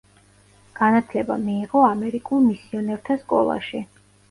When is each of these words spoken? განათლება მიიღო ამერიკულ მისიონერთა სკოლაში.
განათლება 0.79 1.37
მიიღო 1.43 1.85
ამერიკულ 1.91 2.43
მისიონერთა 2.49 3.21
სკოლაში. 3.23 3.87